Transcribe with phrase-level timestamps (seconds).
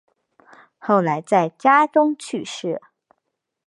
[0.79, 2.81] 后来在家中去世。